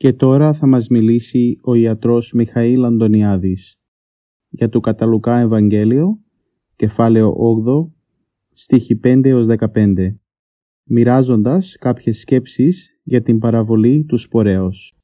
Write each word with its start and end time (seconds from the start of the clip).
Και 0.00 0.12
τώρα 0.12 0.52
θα 0.52 0.66
μας 0.66 0.88
μιλήσει 0.88 1.58
ο 1.62 1.74
ιατρός 1.74 2.32
Μιχαήλ 2.32 2.84
Αντωνιάδης 2.84 3.78
για 4.48 4.68
το 4.68 4.80
Καταλουκά 4.80 5.38
Ευαγγέλιο, 5.38 6.18
κεφάλαιο 6.76 7.34
8, 7.38 7.92
στίχη 8.52 9.00
5 9.04 9.28
έως 9.28 9.46
15, 9.46 10.20
μοιράζοντας 10.84 11.76
κάποιες 11.80 12.18
σκέψεις 12.18 13.00
για 13.02 13.22
την 13.22 13.38
παραβολή 13.38 14.04
του 14.04 14.16
σπορέως. 14.16 14.94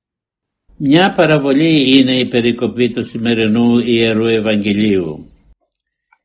Μια 0.76 1.12
παραβολή 1.12 1.98
είναι 1.98 2.18
η 2.18 2.28
περικοπή 2.28 2.92
του 2.92 3.04
σημερινού 3.04 3.78
Ιερού 3.78 4.26
Ευαγγελίου 4.26 5.26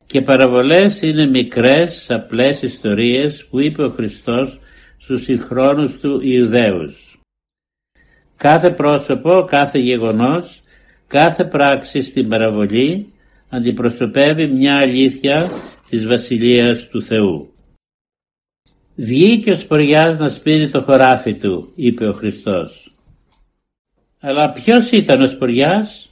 και 0.06 0.22
παραβολές 0.22 1.02
είναι 1.02 1.26
μικρές 1.26 2.10
απλές 2.10 2.62
ιστορίες 2.62 3.46
που 3.46 3.60
είπε 3.60 3.82
ο 3.82 3.88
Χριστός 3.88 4.58
στους 4.98 5.22
συγχρόνους 5.22 5.98
του 5.98 6.20
Ιουδαίους. 6.20 7.11
Κάθε 8.42 8.70
πρόσωπο, 8.70 9.44
κάθε 9.48 9.78
γεγονός, 9.78 10.60
κάθε 11.06 11.44
πράξη 11.44 12.00
στην 12.00 12.28
παραβολή 12.28 13.12
αντιπροσωπεύει 13.48 14.46
μια 14.46 14.76
αλήθεια 14.76 15.50
της 15.88 16.06
Βασιλείας 16.06 16.88
του 16.88 17.02
Θεού. 17.02 17.52
Βγήκε 18.94 19.50
ο 19.50 19.56
Σποριάς 19.56 20.18
να 20.18 20.28
σπείρει 20.28 20.68
το 20.68 20.80
χωράφι 20.80 21.34
του, 21.34 21.72
είπε 21.74 22.06
ο 22.06 22.12
Χριστός. 22.12 22.94
Αλλά 24.20 24.52
ποιος 24.52 24.90
ήταν 24.90 25.22
ο 25.22 25.26
Σποριάς; 25.26 26.10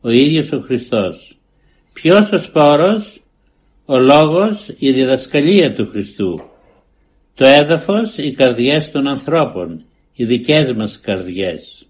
Ο 0.00 0.10
ίδιος 0.10 0.52
ο 0.52 0.60
Χριστός. 0.60 1.38
Ποιος 1.92 2.32
ο 2.32 2.38
σπόρος; 2.38 3.22
Ο 3.84 3.98
λόγος, 3.98 4.74
η 4.78 4.92
διδασκαλία 4.92 5.74
του 5.74 5.86
Χριστού. 5.86 6.40
Το 7.34 7.44
έδαφος, 7.44 8.16
οι 8.18 8.32
καρδιές 8.32 8.90
των 8.90 9.06
ανθρώπων, 9.06 9.84
οι 10.12 10.24
δικές 10.24 10.72
μας 10.72 11.00
καρδιές. 11.00 11.86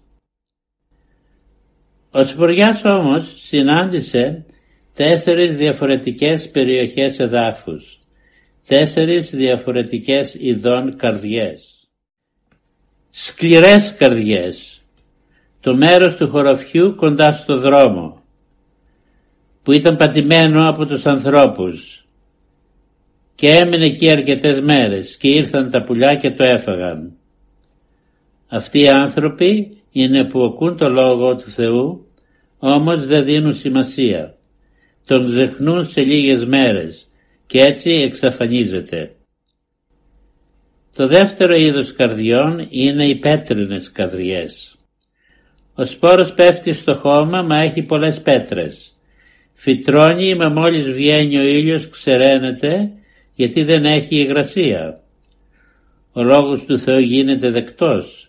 Ο 2.11 2.23
Σπουριάς 2.23 2.83
όμως 2.83 3.33
συνάντησε 3.41 4.45
τέσσερις 4.93 5.55
διαφορετικές 5.55 6.49
περιοχές 6.49 7.19
εδάφους, 7.19 7.99
τέσσερις 8.67 9.29
διαφορετικές 9.29 10.33
ειδών 10.33 10.95
καρδιές. 10.95 11.89
Σκληρές 13.09 13.93
καρδιές, 13.97 14.81
το 15.59 15.75
μέρος 15.75 16.15
του 16.15 16.27
χωραφιού 16.27 16.95
κοντά 16.95 17.31
στο 17.31 17.57
δρόμο, 17.57 18.21
που 19.63 19.71
ήταν 19.71 19.95
πατημένο 19.95 20.67
από 20.67 20.85
τους 20.85 21.05
ανθρώπους 21.05 22.05
και 23.35 23.49
έμεινε 23.49 23.85
εκεί 23.85 24.09
αρκετές 24.09 24.61
μέρες 24.61 25.17
και 25.17 25.27
ήρθαν 25.27 25.69
τα 25.69 25.83
πουλιά 25.83 26.15
και 26.15 26.31
το 26.31 26.43
έφαγαν. 26.43 27.17
Αυτοί 28.53 28.79
οι 28.79 28.89
άνθρωποι 28.89 29.77
είναι 29.91 30.23
που 30.23 30.43
ακούν 30.43 30.77
το 30.77 30.89
Λόγο 30.89 31.35
του 31.35 31.49
Θεού, 31.49 32.07
όμως 32.57 33.05
δεν 33.05 33.23
δίνουν 33.23 33.53
σημασία. 33.53 34.35
Τον 35.05 35.27
ξεχνούν 35.27 35.85
σε 35.85 36.01
λίγες 36.01 36.45
μέρες 36.45 37.07
και 37.45 37.61
έτσι 37.61 37.91
εξαφανίζεται. 37.91 39.15
Το 40.95 41.07
δεύτερο 41.07 41.55
είδος 41.55 41.93
καρδιών 41.93 42.67
είναι 42.69 43.07
οι 43.07 43.15
πέτρινες 43.15 43.91
καρδιές. 43.91 44.75
Ο 45.73 45.85
σπόρος 45.85 46.33
πέφτει 46.33 46.73
στο 46.73 46.93
χώμα 46.93 47.41
μα 47.41 47.57
έχει 47.57 47.83
πολλές 47.83 48.21
πέτρες. 48.21 48.93
Φυτρώνει 49.53 50.35
μα 50.35 50.49
μόλις 50.49 50.91
βγαίνει 50.91 51.37
ο 51.37 51.43
ήλιος 51.43 51.89
ξεραίνεται 51.89 52.91
γιατί 53.33 53.63
δεν 53.63 53.85
έχει 53.85 54.15
υγρασία. 54.15 55.01
Ο 56.11 56.23
λόγος 56.23 56.65
του 56.65 56.79
Θεού 56.79 56.99
γίνεται 56.99 57.49
δεκτός 57.49 58.27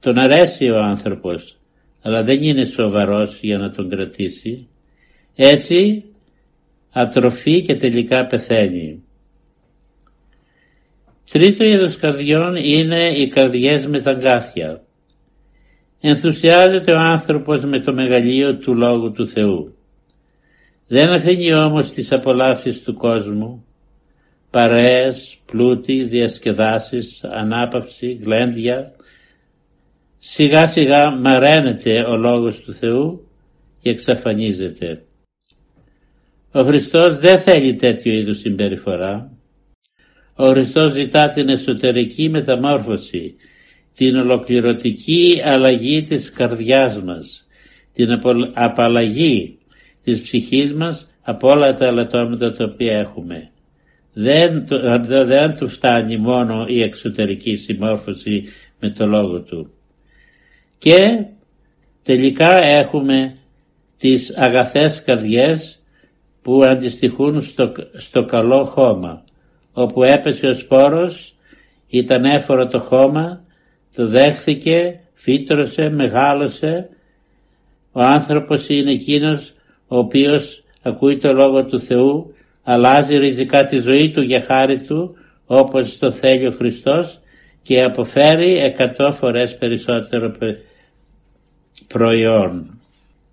τον 0.00 0.18
αρέσει 0.18 0.70
ο 0.70 0.82
άνθρωπος, 0.82 1.56
αλλά 2.02 2.22
δεν 2.22 2.42
είναι 2.42 2.64
σοβαρός 2.64 3.40
για 3.40 3.58
να 3.58 3.70
τον 3.70 3.90
κρατήσει. 3.90 4.68
Έτσι 5.36 6.04
ατροφεί 6.92 7.62
και 7.62 7.76
τελικά 7.76 8.26
πεθαίνει. 8.26 9.02
Τρίτο 11.30 11.64
είδος 11.64 11.96
καρδιών 11.96 12.56
είναι 12.56 13.08
οι 13.16 13.28
καρδιές 13.28 13.86
με 13.86 14.02
τα 14.02 14.12
γκάθια. 14.12 14.82
Ενθουσιάζεται 16.00 16.92
ο 16.92 16.98
άνθρωπος 16.98 17.64
με 17.64 17.80
το 17.80 17.92
μεγαλείο 17.92 18.56
του 18.56 18.74
Λόγου 18.74 19.12
του 19.12 19.26
Θεού. 19.26 19.74
Δεν 20.86 21.08
αφήνει 21.08 21.54
όμως 21.54 21.90
τις 21.90 22.12
απολαύσεις 22.12 22.82
του 22.82 22.94
κόσμου, 22.94 23.64
παρέες, 24.50 25.38
πλούτη, 25.46 26.04
διασκεδάσεις, 26.04 27.24
ανάπαυση, 27.24 28.12
γλέντια, 28.12 28.92
Σιγά 30.28 30.66
σιγά 30.66 31.10
μαραίνεται 31.10 32.02
ο 32.02 32.16
Λόγος 32.16 32.60
του 32.60 32.72
Θεού 32.72 33.28
και 33.80 33.90
εξαφανίζεται. 33.90 35.04
Ο 36.52 36.62
Χριστός 36.62 37.18
δεν 37.18 37.38
θέλει 37.38 37.74
τέτοιο 37.74 38.12
είδους 38.12 38.38
συμπεριφορά. 38.38 39.32
Ο 40.34 40.46
Χριστός 40.46 40.92
ζητά 40.92 41.28
την 41.28 41.48
εσωτερική 41.48 42.28
μεταμόρφωση, 42.28 43.34
την 43.96 44.16
ολοκληρωτική 44.16 45.40
αλλαγή 45.44 46.02
της 46.02 46.32
καρδιάς 46.32 47.02
μας, 47.02 47.46
την 47.92 48.08
απαλλαγή 48.54 49.58
της 50.02 50.20
ψυχής 50.20 50.74
μας 50.74 51.06
από 51.22 51.48
όλα 51.48 51.74
τα 51.74 51.86
αλατώματα 51.86 52.52
τα 52.52 52.64
οποία 52.64 52.98
έχουμε. 52.98 53.50
Δεν, 54.12 54.66
δεν 55.06 55.54
του 55.54 55.68
φτάνει 55.68 56.16
μόνο 56.16 56.64
η 56.68 56.82
εξωτερική 56.82 57.56
συμμόρφωση 57.56 58.44
με 58.80 58.90
το 58.90 59.06
Λόγο 59.06 59.40
Του 59.40 59.70
και 60.78 61.24
τελικά 62.02 62.56
έχουμε 62.56 63.36
τις 63.98 64.36
αγαθές 64.36 65.02
καρδιές 65.02 65.80
που 66.42 66.64
αντιστοιχούν 66.64 67.42
στο, 67.42 67.72
στο 67.96 68.24
καλό 68.24 68.64
χώμα. 68.64 69.24
Όπου 69.72 70.02
έπεσε 70.02 70.46
ο 70.46 70.54
σπόρος 70.54 71.34
ήταν 71.88 72.24
έφορο 72.24 72.66
το 72.66 72.78
χώμα 72.78 73.44
το 73.94 74.06
δέχθηκε, 74.06 75.00
φύτρωσε, 75.14 75.88
μεγάλωσε. 75.88 76.88
Ο 77.92 78.00
άνθρωπος 78.00 78.68
είναι 78.68 78.92
εκείνος 78.92 79.52
ο 79.88 79.98
οποίος 79.98 80.64
ακούει 80.82 81.18
το 81.18 81.32
Λόγο 81.32 81.64
του 81.64 81.80
Θεού 81.80 82.34
αλλάζει 82.62 83.16
ριζικά 83.16 83.64
τη 83.64 83.78
ζωή 83.78 84.10
του 84.10 84.22
για 84.22 84.40
χάρη 84.40 84.78
του 84.78 85.16
όπως 85.46 85.98
το 85.98 86.10
θέλει 86.10 86.46
ο 86.46 86.50
Χριστός 86.50 87.20
και 87.66 87.82
αποφέρει 87.82 88.56
εκατό 88.56 89.12
φορές 89.12 89.56
περισσότερο 89.56 90.36
προϊόν. 91.86 92.80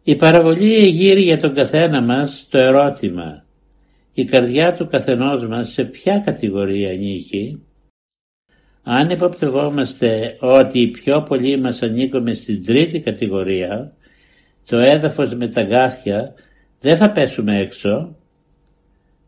Η 0.04 0.16
παραβολή 0.16 0.88
γύρει 0.88 1.22
για 1.22 1.40
τον 1.40 1.54
καθένα 1.54 2.02
μας 2.02 2.48
το 2.50 2.58
ερώτημα 2.58 3.44
η 4.14 4.26
καρδιά 4.26 4.74
του 4.74 4.88
καθενός 4.88 5.48
μας 5.48 5.72
σε 5.72 5.84
ποια 5.84 6.20
κατηγορία 6.20 6.90
ανήκει; 6.90 7.64
Αν 8.84 9.10
υποπτευόμαστε 9.10 10.38
ότι 10.40 10.80
οι 10.80 10.88
πιο 10.88 11.22
πολλοί 11.22 11.60
μας 11.60 11.82
ανήκουμε 11.82 12.34
στην 12.34 12.66
τρίτη 12.66 13.02
κατηγορία, 13.02 13.94
το 14.66 14.78
έδαφος 14.78 15.36
με 15.36 15.48
τα 15.48 15.62
γάθια, 15.62 16.34
δεν 16.80 16.98
θα 16.98 17.12
πέσουμε 17.12 17.60
έξω. 17.60 18.16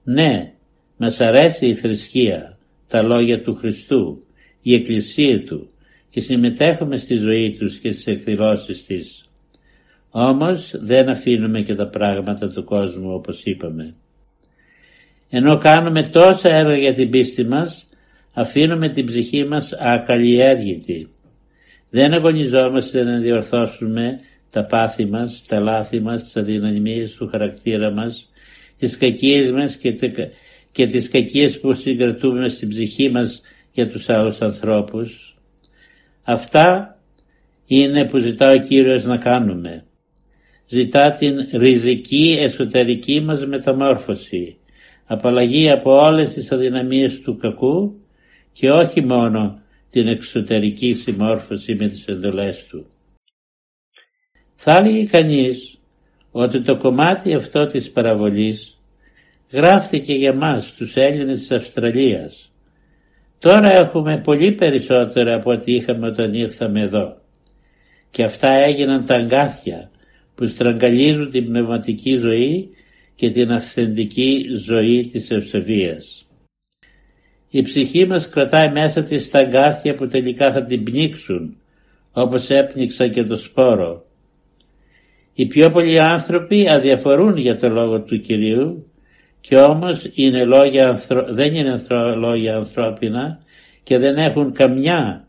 Ναι, 0.03 0.53
μας 0.97 1.21
αρέσει 1.21 1.65
η 1.65 1.75
θρησκεία, 1.75 2.57
τα 2.87 3.01
λόγια 3.01 3.41
του 3.41 3.55
Χριστού, 3.55 4.24
η 4.67 4.73
εκκλησία 4.73 5.43
του 5.45 5.69
και 6.09 6.19
συμμετέχουμε 6.19 6.97
στη 6.97 7.15
ζωή 7.15 7.55
τους 7.59 7.79
και 7.79 7.91
στις 7.91 8.07
εκδηλώσεις 8.07 8.85
της. 8.85 9.29
Όμως 10.09 10.71
δεν 10.75 11.09
αφήνουμε 11.09 11.61
και 11.61 11.73
τα 11.73 11.87
πράγματα 11.87 12.49
του 12.49 12.63
κόσμου 12.63 13.13
όπως 13.13 13.43
είπαμε. 13.43 13.95
Ενώ 15.29 15.57
κάνουμε 15.57 16.03
τόσα 16.03 16.49
έργα 16.49 16.77
για 16.77 16.93
την 16.93 17.09
πίστη 17.09 17.43
μας, 17.43 17.85
αφήνουμε 18.33 18.89
την 18.89 19.05
ψυχή 19.05 19.45
μας 19.45 19.73
ακαλλιέργητη. 19.73 21.09
Δεν 21.89 22.13
αγωνιζόμαστε 22.13 23.03
να 23.03 23.19
διορθώσουμε 23.19 24.19
τα 24.49 24.65
πάθη 24.65 25.05
μας, 25.05 25.43
τα 25.47 25.59
λάθη 25.59 25.99
μας, 25.99 26.23
τις 26.23 26.37
αδυναμίες 26.37 27.15
του 27.15 27.27
χαρακτήρα 27.27 27.91
μας, 27.91 28.31
τις 28.77 28.97
κακίες 28.97 29.51
μας 29.51 29.75
και, 29.75 29.91
και 30.71 30.85
τις 30.85 31.09
κακίες 31.09 31.59
που 31.59 31.73
συγκρατούμε 31.73 32.49
στην 32.49 32.69
ψυχή 32.69 33.09
μας 33.09 33.41
για 33.75 33.89
τους 33.89 34.09
άλλους 34.09 34.41
ανθρώπους. 34.41 35.37
Αυτά 36.23 36.97
είναι 37.65 38.05
που 38.05 38.17
ζητά 38.19 38.51
ο 38.51 38.57
Κύριος 38.57 39.03
να 39.03 39.17
κάνουμε. 39.17 39.85
Ζητά 40.67 41.11
την 41.11 41.35
ριζική 41.53 42.37
εσωτερική 42.39 43.21
μας 43.21 43.45
μεταμόρφωση, 43.45 44.57
απαλλαγή 45.05 45.69
από 45.69 45.91
όλες 45.91 46.29
τις 46.33 46.51
αδυναμίες 46.51 47.21
του 47.21 47.37
κακού 47.37 47.95
και 48.51 48.71
όχι 48.71 49.01
μόνο 49.01 49.59
την 49.89 50.07
εξωτερική 50.07 50.93
συμμόρφωση 50.93 51.75
με 51.75 51.87
τις 51.87 52.07
εντολές 52.07 52.65
του. 52.65 52.85
Θα 54.55 54.77
έλεγε 54.77 55.05
κανείς 55.05 55.79
ότι 56.31 56.61
το 56.61 56.77
κομμάτι 56.77 57.33
αυτό 57.33 57.67
της 57.67 57.91
παραβολής 57.91 58.79
γράφτηκε 59.51 60.13
για 60.13 60.33
μας 60.33 60.73
τους 60.73 60.95
Έλληνες 60.95 61.39
της 61.39 61.51
Αυστραλίας. 61.51 62.49
Τώρα 63.39 63.71
έχουμε 63.71 64.21
πολύ 64.23 64.51
περισσότερα 64.51 65.35
από 65.35 65.51
ό,τι 65.51 65.73
είχαμε 65.73 66.07
όταν 66.07 66.33
ήρθαμε 66.33 66.81
εδώ. 66.81 67.17
Και 68.09 68.23
αυτά 68.23 68.49
έγιναν 68.49 69.05
τα 69.05 69.15
αγκάθια 69.15 69.89
που 70.35 70.47
στραγγαλίζουν 70.47 71.29
την 71.29 71.45
πνευματική 71.45 72.17
ζωή 72.17 72.69
και 73.15 73.29
την 73.29 73.51
αυθεντική 73.51 74.45
ζωή 74.55 75.01
της 75.11 75.31
ευσεβίας. 75.31 76.27
Η 77.49 77.61
ψυχή 77.61 78.05
μας 78.05 78.29
κρατάει 78.29 78.71
μέσα 78.71 79.03
της 79.03 79.29
τα 79.29 79.39
αγκάθια 79.39 79.95
που 79.95 80.07
τελικά 80.07 80.51
θα 80.51 80.63
την 80.63 80.83
πνίξουν 80.83 81.57
όπως 82.11 82.49
έπνιξαν 82.49 83.11
και 83.11 83.23
το 83.23 83.35
σπόρο. 83.35 84.05
Οι 85.33 85.45
πιο 85.45 85.69
πολλοί 85.69 85.99
άνθρωποι 85.99 86.69
αδιαφορούν 86.69 87.37
για 87.37 87.59
το 87.59 87.69
λόγο 87.69 88.01
του 88.01 88.19
Κυρίου 88.19 88.87
και 89.47 89.57
όμως 89.57 90.09
είναι 90.13 90.43
λόγια, 90.43 91.01
δεν 91.27 91.55
είναι 91.55 91.85
λόγια 92.15 92.55
ανθρώπινα 92.55 93.39
και 93.83 93.97
δεν 93.97 94.17
έχουν 94.17 94.53
καμιά 94.53 95.27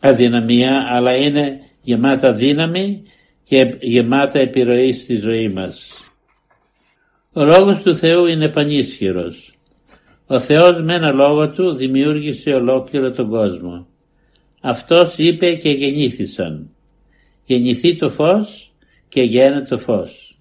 αδυναμία 0.00 0.86
αλλά 0.90 1.16
είναι 1.16 1.60
γεμάτα 1.82 2.32
δύναμη 2.32 3.02
και 3.44 3.76
γεμάτα 3.80 4.38
επιρροή 4.38 4.92
στη 4.92 5.16
ζωή 5.16 5.48
μας. 5.48 5.92
Ο 7.32 7.44
λόγος 7.44 7.82
του 7.82 7.96
Θεού 7.96 8.26
είναι 8.26 8.48
πανίσχυρος. 8.48 9.54
Ο 10.26 10.38
Θεός 10.38 10.82
με 10.82 10.94
ένα 10.94 11.12
λόγο 11.12 11.50
του 11.50 11.74
δημιούργησε 11.74 12.50
ολόκληρο 12.50 13.10
τον 13.10 13.28
κόσμο. 13.28 13.86
Αυτός 14.60 15.14
είπε 15.16 15.54
και 15.54 15.70
γεννήθησαν. 15.70 16.70
Γεννηθεί 17.44 17.96
το 17.96 18.08
φως 18.08 18.72
και 19.08 19.22
γένε 19.22 19.64
το 19.64 19.78
φως. 19.78 20.31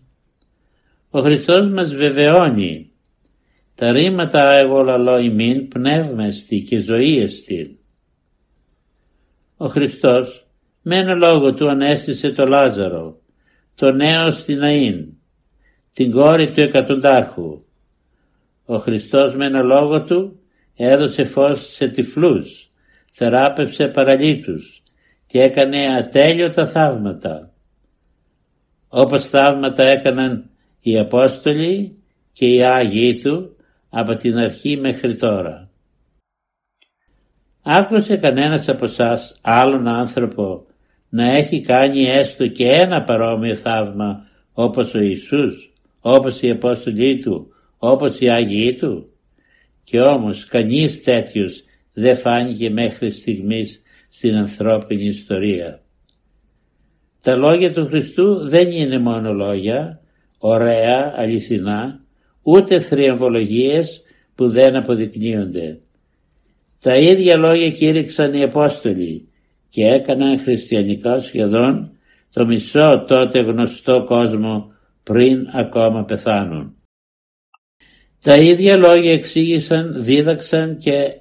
Ο 1.12 1.22
Χριστός 1.22 1.70
μας 1.70 1.96
βεβαιώνει 1.96 2.92
τα 3.76 3.92
ρήματα 3.92 4.54
εγώ 4.54 4.84
λαλώ 4.84 5.20
ημίν 5.20 5.68
πνεύμα 5.68 6.24
εστί 6.24 6.62
και 6.62 6.80
ζωή 6.80 7.18
εστί. 7.18 7.80
Ο 9.58 9.68
Χριστός 9.68 10.48
με 10.82 10.96
ένα 10.96 11.16
λόγο 11.16 11.54
του 11.54 11.70
ανέστησε 11.70 12.32
το 12.32 12.46
Λάζαρο, 12.46 13.22
το 13.76 13.92
νέο 13.92 14.32
στην 14.32 14.60
Αΐν, 14.64 15.06
την 15.94 16.12
κόρη 16.12 16.52
του 16.52 16.62
εκατοντάρχου. 16.62 17.64
Ο 18.66 18.78
Χριστός 18.78 19.36
με 19.36 19.46
ένα 19.46 19.62
λόγο 19.62 20.04
του 20.04 20.40
έδωσε 20.76 21.24
φως 21.24 21.74
σε 21.74 21.88
τυφλούς, 21.88 22.72
θεράπευσε 23.12 23.88
παραλίτους 23.88 24.84
και 25.26 25.42
έκανε 25.42 25.88
ατέλειωτα 25.98 26.68
θαύματα. 26.68 27.54
Όπως 28.88 29.30
θαύματα 29.30 29.84
έκαναν 29.84 30.51
οι 30.82 31.00
Απόστολοι 31.00 31.96
και 32.34 32.46
οι 32.46 32.64
Άγιοι 32.64 33.22
του 33.22 33.56
από 33.90 34.14
την 34.14 34.38
αρχή 34.38 34.78
μέχρι 34.78 35.18
τώρα. 35.18 35.70
Άκουσε 37.64 38.18
κανένας 38.18 38.70
από 38.70 38.86
εσάς 38.86 39.36
άλλον 39.42 39.88
άνθρωπο 39.88 40.66
να 41.10 41.32
έχει 41.32 41.62
κάνει 41.62 42.04
έστω 42.04 42.48
και 42.48 42.68
ένα 42.68 43.04
παρόμοιο 43.04 43.56
θαύμα 43.56 44.28
όπως 44.54 44.94
ο 44.94 45.00
Ιησούς, 45.00 45.74
όπως 46.02 46.42
οι 46.42 46.50
Απόστολοι 46.50 47.20
Του, 47.20 47.48
όπως 47.78 48.20
οι 48.20 48.30
Άγιοι 48.30 48.74
Του. 48.74 49.10
Και 49.84 50.00
όμως 50.00 50.46
κανείς 50.46 51.04
τέτοιος 51.04 51.64
δεν 51.94 52.16
φάνηκε 52.16 52.70
μέχρι 52.70 53.10
στιγμής 53.10 53.82
στην 54.10 54.36
ανθρώπινη 54.36 55.06
ιστορία. 55.06 55.82
Τα 57.22 57.36
λόγια 57.36 57.74
του 57.74 57.86
Χριστού 57.86 58.48
δεν 58.48 58.72
είναι 58.72 59.00
μόνο 59.00 59.34
λόγια, 59.34 60.01
ωραία, 60.44 61.14
αληθινά, 61.16 62.06
ούτε 62.42 62.80
θριαμβολογίες 62.80 64.02
που 64.36 64.50
δεν 64.50 64.76
αποδεικνύονται. 64.76 65.80
Τα 66.80 66.98
ίδια 66.98 67.38
λόγια 67.38 67.72
κήρυξαν 67.72 68.34
οι 68.34 68.44
Απόστολοι 68.44 69.28
και 69.70 69.88
έκαναν 69.88 70.40
χριστιανικά 70.40 71.22
σχεδόν 71.22 71.92
το 72.34 72.46
μισό 72.46 73.04
τότε 73.08 73.40
γνωστό 73.40 74.04
κόσμο 74.04 74.74
πριν 75.04 75.48
ακόμα 75.52 76.04
πεθάνουν. 76.04 76.76
Τα 78.24 78.38
ίδια 78.38 78.78
λόγια 78.78 79.12
εξήγησαν, 79.12 80.04
δίδαξαν 80.04 80.78
και 80.78 81.12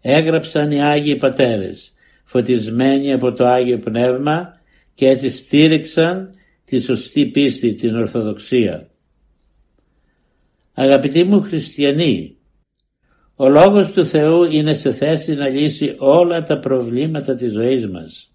έγραψαν 0.00 0.70
οι 0.70 0.82
Άγιοι 0.82 1.16
Πατέρες, 1.16 1.92
φωτισμένοι 2.24 3.12
από 3.12 3.32
το 3.32 3.46
Άγιο 3.46 3.78
Πνεύμα 3.78 4.60
και 4.94 5.08
έτσι 5.08 5.30
στήριξαν 5.30 6.34
τη 6.68 6.80
σωστή 6.80 7.26
πίστη, 7.26 7.74
την 7.74 7.96
Ορθοδοξία. 7.96 8.90
Αγαπητοί 10.74 11.24
μου 11.24 11.40
χριστιανοί, 11.40 12.36
ο 13.34 13.48
Λόγος 13.48 13.92
του 13.92 14.04
Θεού 14.04 14.44
είναι 14.44 14.74
σε 14.74 14.92
θέση 14.92 15.34
να 15.34 15.48
λύσει 15.48 15.94
όλα 15.98 16.42
τα 16.42 16.58
προβλήματα 16.58 17.34
της 17.34 17.52
ζωής 17.52 17.88
μας. 17.88 18.32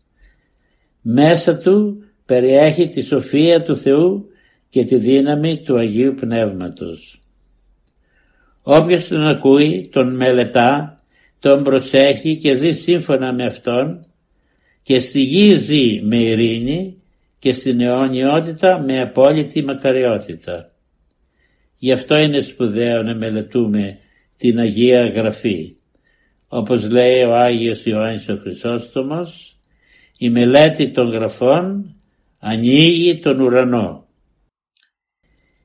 Μέσα 1.02 1.58
του 1.58 2.04
περιέχει 2.26 2.88
τη 2.88 3.02
σοφία 3.02 3.64
του 3.64 3.76
Θεού 3.76 4.30
και 4.70 4.86
τη 4.86 4.98
δύναμη 4.98 5.62
του 5.62 5.78
Αγίου 5.78 6.14
Πνεύματος. 6.14 7.22
Όποιος 8.62 9.08
τον 9.08 9.28
ακούει, 9.28 9.90
τον 9.92 10.16
μελετά, 10.16 11.04
τον 11.40 11.64
προσέχει 11.64 12.38
και 12.38 12.56
ζει 12.56 12.72
σύμφωνα 12.72 13.34
με 13.34 13.46
Αυτόν 13.46 14.06
και 14.84 15.00
στη 15.00 15.22
γη 15.22 15.54
ζει 15.54 16.02
με 16.02 16.16
ειρήνη 16.16 17.03
και 17.44 17.54
στην 17.54 17.82
αιωνιότητα 17.82 18.80
με 18.80 19.02
απόλυτη 19.02 19.64
μακαριότητα. 19.64 20.72
Γι' 21.78 21.92
αυτό 21.92 22.18
είναι 22.18 22.42
σπουδαίο 22.42 23.04
να 23.04 23.16
μελετούμε 23.16 24.00
την 24.38 24.60
Αγία 24.60 25.08
Γραφή. 25.08 25.76
Όπως 26.48 26.90
λέει 26.90 27.24
ο 27.24 27.36
Άγιος 27.36 27.86
Ιωάννης 27.86 28.30
ο 28.30 28.38
Χρυσόστομος, 28.38 29.60
η 30.18 30.30
μελέτη 30.30 30.90
των 30.90 31.10
γραφών 31.10 31.96
ανοίγει 32.40 33.16
τον 33.16 33.40
ουρανό. 33.40 34.08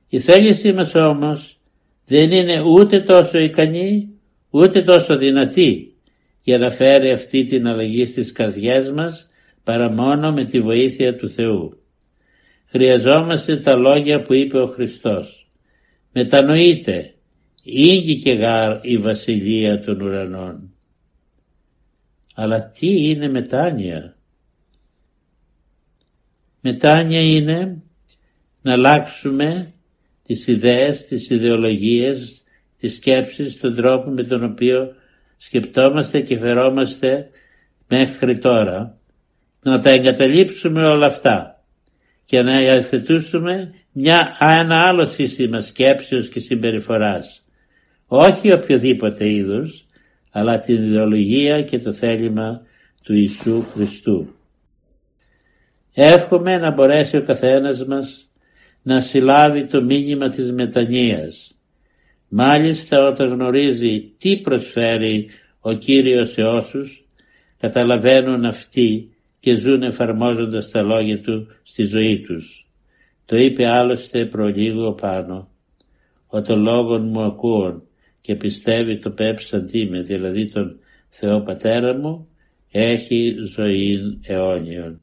Η 0.09 0.19
θέλησή 0.19 0.73
μας 0.73 0.95
όμως 0.95 1.59
δεν 2.05 2.31
είναι 2.31 2.61
ούτε 2.61 2.99
τόσο 2.99 3.39
ικανή 3.39 4.09
ούτε 4.49 4.81
τόσο 4.81 5.17
δυνατή 5.17 5.95
για 6.41 6.57
να 6.57 6.69
φέρει 6.69 7.11
αυτή 7.11 7.43
την 7.43 7.67
αλλαγή 7.67 8.05
στις 8.05 8.31
καρδιές 8.31 8.91
μας 8.91 9.28
παρά 9.69 9.91
μόνο 9.91 10.31
με 10.31 10.45
τη 10.45 10.59
βοήθεια 10.59 11.15
του 11.15 11.29
Θεού. 11.29 11.83
Χρειαζόμαστε 12.65 13.57
τα 13.57 13.75
λόγια 13.75 14.21
που 14.21 14.33
είπε 14.33 14.57
ο 14.57 14.65
Χριστός. 14.65 15.51
Μετανοείτε, 16.13 17.13
ήγηκε 17.63 18.31
γάρ 18.31 18.79
η 18.81 18.97
βασιλεία 18.97 19.79
των 19.79 20.01
ουρανών. 20.01 20.73
Αλλά 22.35 22.69
τι 22.69 23.09
είναι 23.09 23.29
μετάνοια; 23.29 24.17
Μετάνοια 26.61 27.21
είναι 27.21 27.81
να 28.61 28.73
αλλάξουμε 28.73 29.73
τις 30.23 30.47
ιδέες, 30.47 31.05
τις 31.05 31.29
ιδεολογίες, 31.29 32.43
τις 32.77 32.95
σκέψεις, 32.95 33.59
τον 33.59 33.75
τρόπο 33.75 34.09
με 34.09 34.23
τον 34.23 34.43
οποίο 34.43 34.95
σκεπτόμαστε 35.37 36.21
και 36.21 36.39
φερόμαστε 36.39 37.29
μέχρι 37.87 38.39
τώρα, 38.39 38.98
να 39.61 39.81
τα 39.81 39.89
εγκαταλείψουμε 39.89 40.85
όλα 40.85 41.05
αυτά 41.05 41.63
και 42.25 42.41
να 42.41 42.61
υιοθετήσουμε 42.61 43.73
μια, 43.91 44.37
ένα 44.39 44.81
άλλο 44.81 45.05
σύστημα 45.05 45.61
σκέψεως 45.61 46.29
και 46.29 46.39
συμπεριφοράς 46.39 47.43
όχι 48.11 48.51
οποιοδήποτε 48.51 49.29
είδους, 49.29 49.85
αλλά 50.31 50.59
την 50.59 50.83
ιδεολογία 50.83 51.61
και 51.61 51.79
το 51.79 51.93
θέλημα 51.93 52.61
του 53.03 53.13
Ιησού 53.13 53.61
Χριστού. 53.61 54.35
Εύχομαι 55.93 56.57
να 56.57 56.71
μπορέσει 56.71 57.17
ο 57.17 57.23
καθένας 57.23 57.85
μας 57.85 58.29
να 58.81 59.01
συλλάβει 59.01 59.65
το 59.65 59.81
μήνυμα 59.81 60.29
της 60.29 60.51
μετανοίας. 60.51 61.51
Μάλιστα 62.27 63.07
όταν 63.07 63.29
γνωρίζει 63.29 64.13
τι 64.17 64.37
προσφέρει 64.37 65.29
ο 65.59 65.73
Κύριος 65.73 66.31
σε 66.31 66.43
όσους, 66.43 67.07
καταλαβαίνουν 67.59 68.45
αυτοί 68.45 69.15
και 69.39 69.55
ζουν 69.55 69.83
εφαρμόζοντας 69.83 70.71
τα 70.71 70.81
λόγια 70.81 71.21
του 71.21 71.47
στη 71.63 71.83
ζωή 71.83 72.19
τους. 72.19 72.67
Το 73.25 73.37
είπε 73.37 73.67
άλλωστε 73.67 74.25
προλίγο 74.25 74.93
πάνω. 74.93 75.49
«Ο 76.27 76.41
το 76.41 76.55
λόγον 76.55 77.07
μου 77.07 77.21
ακούων 77.21 77.83
και 78.21 78.35
πιστεύει 78.35 78.99
το 78.99 79.09
πέψαντί 79.09 79.85
με, 79.89 80.01
δηλαδή 80.01 80.51
τον 80.51 80.79
Θεό 81.09 81.41
Πατέρα 81.41 81.93
μου, 81.93 82.27
έχει 82.71 83.35
ζωή 83.55 84.19
αιώνιον. 84.21 85.01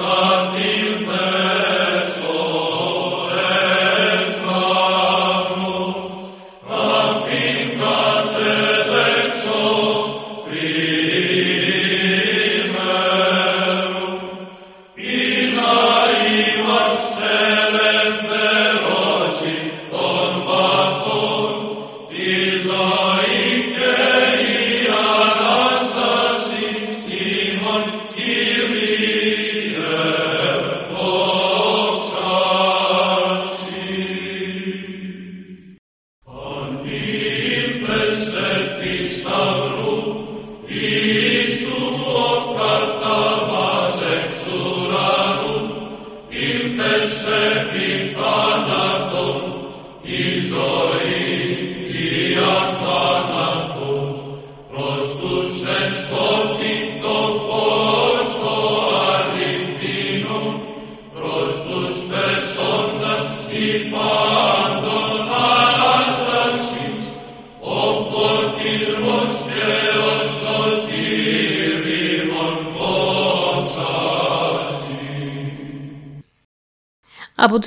Από 0.00 0.77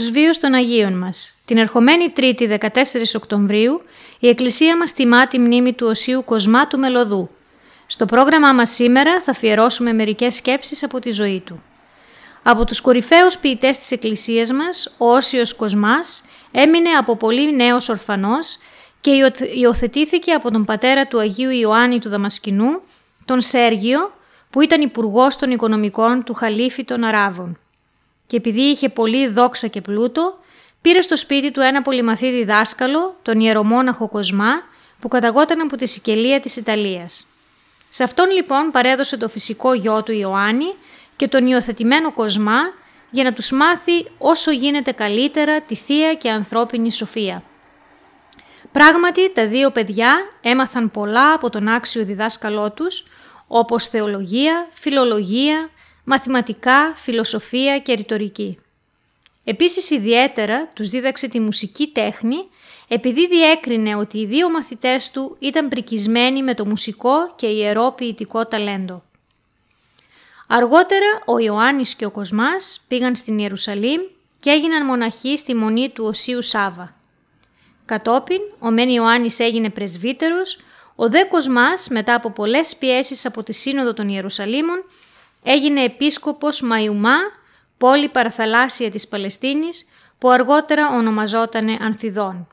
τους 0.01 0.11
βίους 0.11 0.37
των 0.37 0.53
Αγίων 0.53 0.97
μας. 0.97 1.35
Την 1.45 1.57
ερχομένη 1.57 2.13
3η 2.17 2.57
14 2.57 3.15
Οκτωβρίου 3.15 3.81
η 4.19 4.27
Εκκλησία 4.27 4.77
μας 4.77 4.93
τιμά 4.93 5.27
τη 5.27 5.39
μνήμη 5.39 5.73
του 5.73 5.87
Οσίου 5.87 6.23
Κοσμά 6.23 6.67
του 6.67 6.79
Μελωδού. 6.79 7.29
Στο 7.85 8.05
πρόγραμμά 8.05 8.53
μας 8.53 8.69
σήμερα 8.69 9.21
θα 9.21 9.31
αφιερώσουμε 9.31 9.93
μερικές 9.93 10.35
σκέψεις 10.35 10.83
από 10.83 10.99
τη 10.99 11.11
ζωή 11.11 11.39
του. 11.45 11.63
Από 12.43 12.65
τους 12.65 12.81
κορυφαίους 12.81 13.37
ποιητές 13.37 13.77
της 13.77 13.91
Εκκλησίας 13.91 14.51
μας, 14.51 14.95
ο 14.97 15.11
Όσιος 15.11 15.55
Κοσμάς 15.55 16.23
έμεινε 16.51 16.89
από 16.89 17.15
πολύ 17.15 17.55
νέος 17.55 17.89
ορφανός 17.89 18.57
και 19.01 19.11
υιοθετήθηκε 19.53 20.31
από 20.31 20.51
τον 20.51 20.65
πατέρα 20.65 21.07
του 21.07 21.19
Αγίου 21.19 21.49
Ιωάννη 21.49 21.99
του 21.99 22.09
Δαμασκηνού, 22.09 22.81
τον 23.25 23.41
Σέργιο, 23.41 24.13
που 24.49 24.61
ήταν 24.61 24.81
υπουργός 24.81 25.37
των 25.37 25.51
οικονομικών 25.51 26.23
του 26.23 26.33
Χαλίφη 26.33 26.83
των 26.83 27.03
Αράβων 27.03 27.57
και 28.31 28.37
επειδή 28.37 28.61
είχε 28.61 28.89
πολύ 28.89 29.27
δόξα 29.27 29.67
και 29.67 29.81
πλούτο, 29.81 30.39
πήρε 30.81 31.01
στο 31.01 31.17
σπίτι 31.17 31.51
του 31.51 31.59
ένα 31.59 31.81
πολυμαθή 31.81 32.31
διδάσκαλο, 32.31 33.19
τον 33.21 33.39
ιερομόναχο 33.39 34.09
Κοσμά, 34.09 34.63
που 34.99 35.07
καταγόταν 35.07 35.61
από 35.61 35.77
τη 35.77 35.87
Σικελία 35.87 36.39
της 36.39 36.55
Ιταλίας. 36.55 37.25
Σε 37.89 38.03
αυτόν 38.03 38.29
λοιπόν 38.29 38.71
παρέδωσε 38.71 39.17
το 39.17 39.27
φυσικό 39.27 39.73
γιο 39.73 40.03
του 40.03 40.11
Ιωάννη 40.11 40.73
και 41.15 41.27
τον 41.27 41.45
υιοθετημένο 41.45 42.11
Κοσμά 42.13 42.59
για 43.09 43.23
να 43.23 43.33
τους 43.33 43.51
μάθει 43.51 44.05
όσο 44.17 44.51
γίνεται 44.51 44.91
καλύτερα 44.91 45.61
τη 45.61 45.75
θεία 45.75 46.13
και 46.13 46.29
ανθρώπινη 46.29 46.91
σοφία. 46.91 47.43
Πράγματι 48.71 49.31
τα 49.33 49.47
δύο 49.47 49.71
παιδιά 49.71 50.29
έμαθαν 50.41 50.91
πολλά 50.91 51.33
από 51.33 51.49
τον 51.49 51.67
άξιο 51.67 52.05
διδάσκαλό 52.05 52.71
τους, 52.71 53.03
όπως 53.47 53.87
θεολογία, 53.87 54.67
φιλολογία, 54.73 55.69
μαθηματικά, 56.11 56.93
φιλοσοφία 56.95 57.79
και 57.79 57.93
ρητορική. 57.93 58.57
Επίσης 59.43 59.89
ιδιαίτερα 59.89 60.67
τους 60.73 60.89
δίδαξε 60.89 61.27
τη 61.27 61.39
μουσική 61.39 61.87
τέχνη 61.87 62.37
επειδή 62.87 63.27
διέκρινε 63.27 63.95
ότι 63.95 64.17
οι 64.17 64.25
δύο 64.25 64.49
μαθητές 64.49 65.11
του 65.11 65.37
ήταν 65.39 65.67
πρικισμένοι 65.67 66.43
με 66.43 66.53
το 66.53 66.65
μουσικό 66.65 67.11
και 67.35 67.47
ιερό 67.47 67.93
ποιητικό 67.97 68.45
ταλέντο. 68.45 69.03
Αργότερα 70.47 71.21
ο 71.25 71.39
Ιωάννης 71.39 71.95
και 71.95 72.05
ο 72.05 72.11
Κοσμάς 72.11 72.85
πήγαν 72.87 73.15
στην 73.15 73.37
Ιερουσαλήμ 73.39 74.01
και 74.39 74.49
έγιναν 74.49 74.85
μοναχοί 74.85 75.37
στη 75.37 75.55
μονή 75.55 75.89
του 75.89 76.05
Οσίου 76.05 76.41
Σάβα. 76.41 76.95
Κατόπιν, 77.85 78.41
ο 78.59 78.71
Μεν 78.71 78.89
Ιωάννης 78.89 79.39
έγινε 79.39 79.69
πρεσβύτερος, 79.69 80.59
ο 80.95 81.09
δε 81.09 81.23
Κοσμάς 81.23 81.87
μετά 81.89 82.15
από 82.15 82.31
πολλές 82.31 82.75
πιέσεις 82.75 83.25
από 83.25 83.43
τη 83.43 83.53
Σύνοδο 83.53 83.93
των 83.93 84.09
Ιερουσαλήμων 84.09 84.83
Έγινε 85.43 85.83
επίσκοπος 85.83 86.61
Μαϊουμά, 86.61 87.17
πόλη 87.77 88.09
παραθαλάσσια 88.09 88.91
της 88.91 89.07
Παλαιστίνης, 89.07 89.85
που 90.17 90.29
αργότερα 90.29 90.95
ονομαζότανε 90.95 91.77
Ανθιδών. 91.79 92.47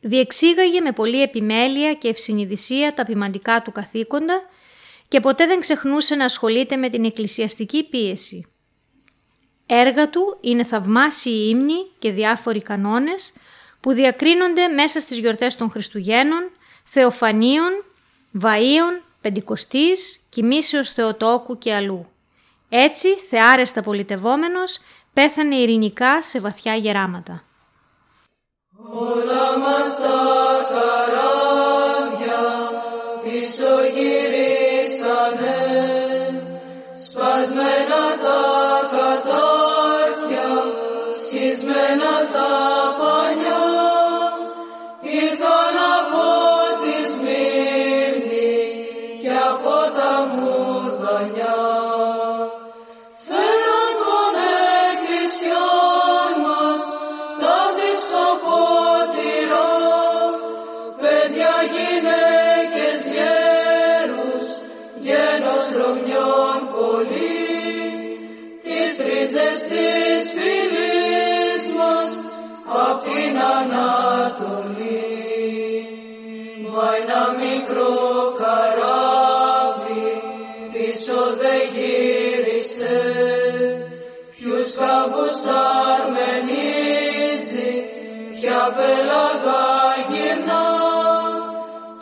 Διεξήγαγε 0.00 0.80
με 0.80 0.92
πολλή 0.92 1.22
επιμέλεια 1.22 1.94
και 1.94 2.08
ευσυνειδησία 2.08 2.94
τα 2.94 3.04
ποιμαντικά 3.04 3.62
του 3.62 3.72
καθήκοντα 3.72 4.42
και 5.08 5.20
ποτέ 5.20 5.46
δεν 5.46 5.60
ξεχνούσε 5.60 6.14
να 6.14 6.24
ασχολείται 6.24 6.76
με 6.76 6.88
την 6.88 7.04
εκκλησιαστική 7.04 7.88
πίεση. 7.88 8.46
Έργα 9.66 10.08
του 10.08 10.38
είναι 10.40 10.64
θαυμάσιοι 10.64 11.46
ύμνοι 11.48 11.86
και 11.98 12.10
διάφοροι 12.10 12.62
κανόνες 12.62 13.32
που 13.80 13.92
διακρίνονται 13.92 14.68
μέσα 14.68 15.00
στις 15.00 15.18
γιορτές 15.18 15.56
των 15.56 15.70
Χριστουγέννων, 15.70 16.50
Θεοφανίων, 16.84 17.84
Βαΐων, 18.40 19.01
Πεντηκοστής, 19.22 20.26
Κοιμήσεως 20.28 20.90
Θεοτόκου 20.90 21.58
και 21.58 21.74
αλλού. 21.74 22.06
Έτσι, 22.68 23.08
θεάρεστα 23.16 23.82
πολιτευόμενος, 23.82 24.78
πέθανε 25.12 25.54
ειρηνικά 25.54 26.22
σε 26.22 26.40
βαθιά 26.40 26.74
γεράματα. 26.74 27.42
Όλα 28.92 29.58
μας 29.58 29.96
τα 29.96 30.41
πελαγά 88.76 89.64
γυρνά 90.10 90.64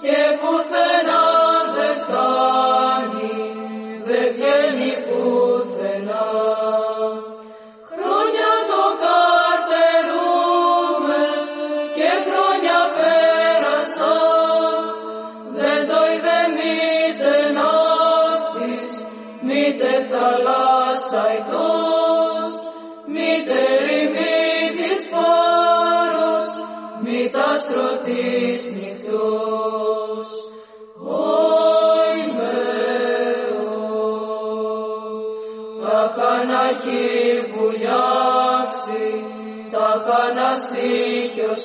και 0.00 0.19
πουθενά 0.40 1.19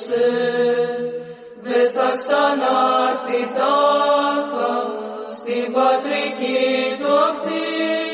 χαναστήχιωσε, 0.06 1.10
δεν 1.62 1.90
θα 1.90 2.12
ξανάρθει 2.14 3.52
τάχα 3.54 4.74
στην 5.28 5.72
πατρική 5.72 6.96
του 6.98 7.14
αυτή. 7.18 8.05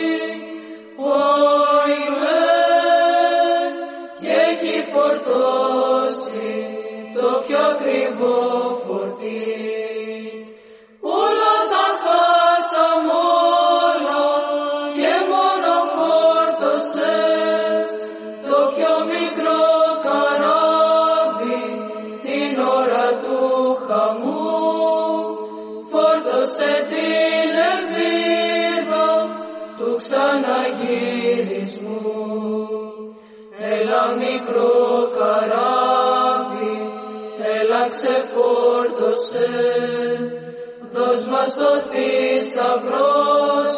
Δώσ' 41.52 41.56
μας 41.56 41.56
το 41.56 41.80
θησαυρό 41.90 43.14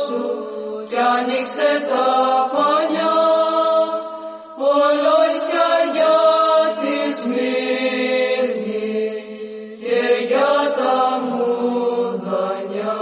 σου 0.06 0.22
κι 0.88 0.96
άνοιξε 0.96 1.86
τα 1.88 2.06
πανιά, 2.52 3.16
ολόσια 4.58 5.70
για 5.94 6.16
τη 6.80 7.14
Σμύρνη 7.20 8.52
και 9.80 10.24
για 10.26 10.72
τα 10.76 10.96
μουδανιά. 11.30 12.98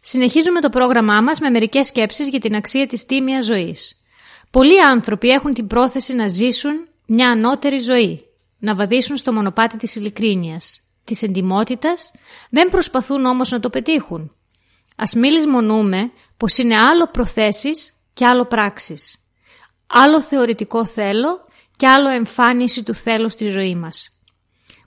Συνεχίζουμε 0.00 0.60
το 0.60 0.68
πρόγραμμά 0.68 1.20
μας 1.20 1.40
με 1.40 1.50
μερικές 1.50 1.86
σκέψεις 1.86 2.28
για 2.28 2.40
την 2.40 2.54
αξία 2.54 2.86
της 2.86 3.06
τίμιας 3.06 3.44
ζωής. 3.44 4.02
Πολλοί 4.50 4.84
άνθρωποι 4.84 5.28
έχουν 5.28 5.54
την 5.54 5.66
πρόθεση 5.66 6.14
να 6.14 6.28
ζήσουν 6.28 6.88
μια 7.08 7.30
ανώτερη 7.30 7.78
ζωή, 7.78 8.24
να 8.58 8.74
βαδίσουν 8.74 9.16
στο 9.16 9.32
μονοπάτι 9.32 9.76
της 9.76 9.94
ειλικρίνειας, 9.94 10.80
της 11.04 11.22
εντιμότητας, 11.22 12.12
δεν 12.50 12.68
προσπαθούν 12.68 13.24
όμως 13.24 13.50
να 13.50 13.60
το 13.60 13.70
πετύχουν. 13.70 14.32
Ας 14.96 15.14
μην 15.14 15.30
λησμονούμε 15.30 16.10
πως 16.36 16.58
είναι 16.58 16.76
άλλο 16.76 17.06
προθέσεις 17.06 17.92
και 18.12 18.26
άλλο 18.26 18.44
πράξεις. 18.44 19.18
Άλλο 19.86 20.22
θεωρητικό 20.22 20.86
θέλω 20.86 21.46
και 21.76 21.88
άλλο 21.88 22.08
εμφάνιση 22.08 22.82
του 22.82 22.94
θέλους 22.94 23.32
στη 23.32 23.48
ζωή 23.48 23.74
μας. 23.74 24.20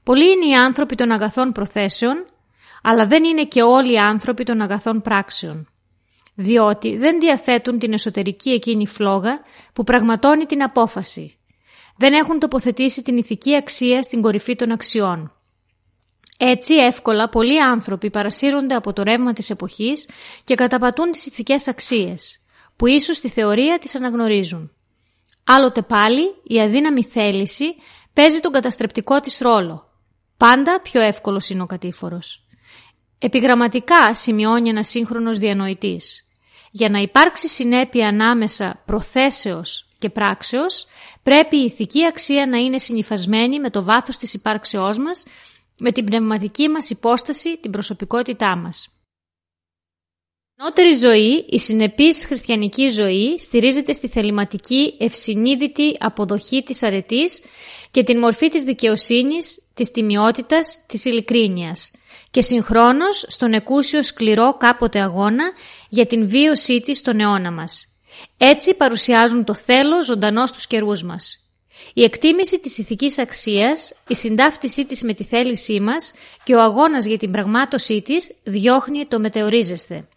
Πολλοί 0.03 0.31
είναι 0.31 0.45
οι 0.45 0.55
άνθρωποι 0.55 0.95
των 0.95 1.11
αγαθών 1.11 1.51
προθέσεων, 1.51 2.25
αλλά 2.83 3.07
δεν 3.07 3.23
είναι 3.23 3.45
και 3.45 3.61
όλοι 3.61 3.93
οι 3.93 3.97
άνθρωποι 3.97 4.43
των 4.43 4.61
αγαθών 4.61 5.01
πράξεων. 5.01 5.69
Διότι 6.35 6.97
δεν 6.97 7.19
διαθέτουν 7.19 7.79
την 7.79 7.93
εσωτερική 7.93 8.49
εκείνη 8.49 8.87
φλόγα 8.87 9.41
που 9.73 9.83
πραγματώνει 9.83 10.45
την 10.45 10.63
απόφαση. 10.63 11.40
Δεν 11.97 12.13
έχουν 12.13 12.39
τοποθετήσει 12.39 13.03
την 13.03 13.17
ηθική 13.17 13.55
αξία 13.55 14.03
στην 14.03 14.21
κορυφή 14.21 14.55
των 14.55 14.71
αξιών. 14.71 15.35
Έτσι 16.37 16.73
εύκολα 16.73 17.29
πολλοί 17.29 17.61
άνθρωποι 17.61 18.09
παρασύρονται 18.09 18.75
από 18.75 18.93
το 18.93 19.03
ρεύμα 19.03 19.33
της 19.33 19.49
εποχής 19.49 20.09
και 20.43 20.55
καταπατούν 20.55 21.11
τις 21.11 21.25
ηθικές 21.25 21.67
αξίες, 21.67 22.41
που 22.75 22.87
ίσως 22.87 23.17
στη 23.17 23.29
θεωρία 23.29 23.77
τις 23.77 23.95
αναγνωρίζουν. 23.95 24.71
Άλλοτε 25.43 25.81
πάλι 25.81 26.21
η 26.43 26.61
αδύναμη 26.61 27.03
θέληση 27.03 27.75
παίζει 28.13 28.39
τον 28.39 28.51
καταστρεπτικό 28.51 29.19
της 29.19 29.37
ρόλο. 29.37 29.89
Πάντα 30.37 30.81
πιο 30.81 31.01
εύκολος 31.01 31.49
είναι 31.49 31.61
ο 31.61 31.65
κατήφορος. 31.65 32.45
Επιγραμματικά 33.17 34.13
σημειώνει 34.13 34.69
ένας 34.69 34.89
σύγχρονος 34.89 35.37
διανοητής. 35.37 36.27
Για 36.71 36.89
να 36.89 36.99
υπάρξει 36.99 37.47
συνέπεια 37.47 38.07
ανάμεσα 38.07 38.81
προθέσεως 38.85 39.87
και 40.01 40.09
πράξεως, 40.09 40.85
πρέπει 41.23 41.57
η 41.57 41.63
ηθική 41.63 42.05
αξία 42.05 42.47
να 42.47 42.57
είναι 42.57 42.77
συνυφασμένη 42.77 43.59
με 43.59 43.69
το 43.69 43.83
βάθος 43.83 44.17
της 44.17 44.33
υπάρξεώς 44.33 44.97
μας, 44.97 45.23
με 45.79 45.91
την 45.91 46.05
πνευματική 46.05 46.67
μας 46.67 46.89
υπόσταση, 46.89 47.57
την 47.57 47.71
προσωπικότητά 47.71 48.55
μας. 48.55 48.87
Η 50.57 50.63
νότερη 50.63 50.93
ζωή, 50.93 51.45
η 51.49 51.59
συνεπής 51.59 52.25
χριστιανική 52.25 52.89
ζωή, 52.89 53.39
στηρίζεται 53.39 53.93
στη 53.93 54.07
θεληματική, 54.07 54.95
ευσυνείδητη 54.99 55.95
αποδοχή 55.99 56.63
της 56.63 56.83
αρετής 56.83 57.41
και 57.91 58.03
την 58.03 58.19
μορφή 58.19 58.47
της 58.47 58.63
δικαιοσύνης, 58.63 59.61
της 59.73 59.91
τιμιότητας, 59.91 60.85
της 60.87 61.05
ειλικρίνειας 61.05 61.91
και 62.31 62.41
συγχρόνως 62.41 63.25
στον 63.27 63.53
εκούσιο 63.53 64.03
σκληρό 64.03 64.57
κάποτε 64.57 64.99
αγώνα 65.01 65.51
για 65.89 66.05
την 66.05 66.27
βίωσή 66.27 66.81
της 66.81 66.97
στον 66.97 67.19
αιώνα 67.19 67.51
μας. 67.51 67.90
Έτσι 68.37 68.73
παρουσιάζουν 68.73 69.43
το 69.43 69.55
θέλω 69.55 70.03
ζωντανός 70.03 70.49
στους 70.49 70.67
καιρούς 70.67 71.03
μας. 71.03 71.41
Η 71.93 72.03
εκτίμηση 72.03 72.59
της 72.59 72.77
ηθικής 72.77 73.17
αξίας, 73.17 73.93
η 74.07 74.15
συντάφτισή 74.15 74.85
της 74.85 75.03
με 75.03 75.13
τη 75.13 75.23
θέλησή 75.23 75.79
μας 75.79 76.13
και 76.43 76.55
ο 76.55 76.59
αγώνας 76.59 77.05
για 77.05 77.17
την 77.17 77.31
πραγμάτωσή 77.31 78.01
της 78.01 78.31
διώχνει 78.43 79.05
το 79.05 79.19
μετεωρίζεσθε. 79.19 80.07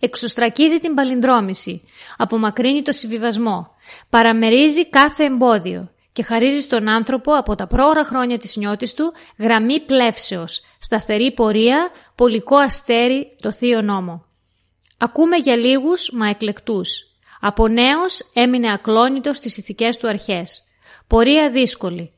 Εξωστρακίζει 0.00 0.78
την 0.78 0.94
παλινδρόμηση, 0.94 1.82
απομακρύνει 2.16 2.82
το 2.82 2.92
συμβιβασμό, 2.92 3.74
παραμερίζει 4.10 4.88
κάθε 4.88 5.24
εμπόδιο 5.24 5.90
και 6.12 6.22
χαρίζει 6.22 6.60
στον 6.60 6.88
άνθρωπο 6.88 7.36
από 7.36 7.54
τα 7.54 7.66
πρόωρα 7.66 8.04
χρόνια 8.04 8.38
της 8.38 8.56
νιώτης 8.56 8.94
του 8.94 9.12
γραμμή 9.38 9.80
πλεύσεως, 9.80 10.62
σταθερή 10.78 11.32
πορεία, 11.32 11.90
πολικό 12.14 12.56
αστέρι, 12.56 13.28
το 13.40 13.52
θείο 13.52 13.82
νόμο. 13.82 14.24
Ακούμε 14.98 15.36
για 15.36 15.56
λίγους 15.56 16.10
μα 16.12 16.28
εκλεκτούς. 16.28 17.09
Από 17.40 17.68
νέος 17.68 18.30
έμεινε 18.32 18.70
ακλόνητος 18.70 19.36
στις 19.36 19.56
ηθικές 19.56 19.98
του 19.98 20.08
αρχές. 20.08 20.64
Πορεία 21.06 21.50
δύσκολη. 21.50 22.12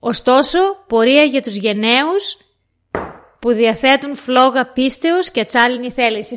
Ωστόσο, 0.00 0.58
πορεία 0.86 1.22
για 1.22 1.42
τους 1.42 1.54
γενναίους 1.54 2.36
που 3.38 3.52
διαθέτουν 3.52 4.16
φλόγα 4.16 4.72
πίστεως 4.72 5.30
και 5.30 5.40
ατσάλινη 5.40 5.90
θέληση. 5.90 6.36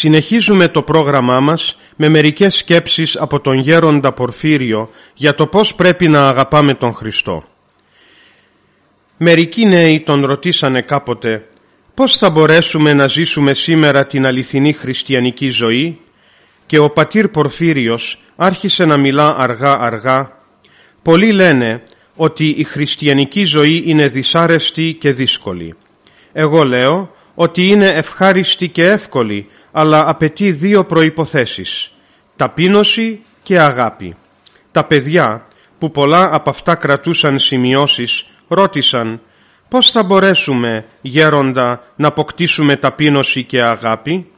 Συνεχίζουμε 0.00 0.68
το 0.68 0.82
πρόγραμμά 0.82 1.40
μας 1.40 1.78
με 1.96 2.08
μερικές 2.08 2.54
σκέψεις 2.56 3.16
από 3.16 3.40
τον 3.40 3.58
γέροντα 3.58 4.12
Πορφύριο 4.12 4.90
για 5.14 5.34
το 5.34 5.46
πώς 5.46 5.74
πρέπει 5.74 6.08
να 6.08 6.26
αγαπάμε 6.26 6.74
τον 6.74 6.92
Χριστό. 6.92 7.44
Μερικοί 9.16 9.66
νέοι 9.66 10.00
τον 10.00 10.24
ρωτήσανε 10.24 10.80
κάποτε 10.80 11.46
πώς 11.94 12.16
θα 12.16 12.30
μπορέσουμε 12.30 12.92
να 12.92 13.06
ζήσουμε 13.06 13.54
σήμερα 13.54 14.06
την 14.06 14.26
αληθινή 14.26 14.72
χριστιανική 14.72 15.48
ζωή; 15.48 16.00
Και 16.66 16.78
ο 16.78 16.90
πατήρ 16.90 17.28
Πορφύριος 17.28 18.22
άρχισε 18.36 18.84
να 18.84 18.96
μιλά 18.96 19.36
αργά 19.38 19.78
αργά. 19.80 20.32
Πολλοί 21.02 21.32
λένε 21.32 21.82
ότι 22.14 22.48
η 22.48 22.64
χριστιανική 22.64 23.44
ζωή 23.44 23.82
είναι 23.86 24.08
δυσάρεστη 24.08 24.96
και 25.00 25.12
δύσκολη. 25.12 25.74
Εγώ 26.32 26.64
λέω 26.64 27.18
ότι 27.40 27.66
είναι 27.66 27.88
ευχάριστη 27.88 28.68
και 28.68 28.84
εύκολη, 28.86 29.48
αλλά 29.72 30.08
απαιτεί 30.08 30.52
δύο 30.52 30.84
προϋποθέσεις, 30.84 31.92
ταπείνωση 32.36 33.20
και 33.42 33.60
αγάπη. 33.60 34.16
Τα 34.72 34.84
παιδιά, 34.84 35.42
που 35.78 35.90
πολλά 35.90 36.34
από 36.34 36.50
αυτά 36.50 36.74
κρατούσαν 36.74 37.38
σημειώσεις, 37.38 38.26
ρώτησαν 38.48 39.20
πώς 39.68 39.90
θα 39.90 40.02
μπορέσουμε, 40.02 40.84
γέροντα, 41.00 41.84
να 41.96 42.08
αποκτήσουμε 42.08 42.76
ταπείνωση 42.76 43.44
και 43.44 43.62
αγάπη; 43.62 44.30